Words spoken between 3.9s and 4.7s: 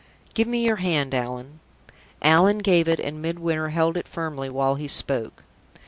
it firmly